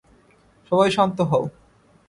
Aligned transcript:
সবাই 0.71 0.89
শান্ত 0.91 1.17
হও। 1.21 1.45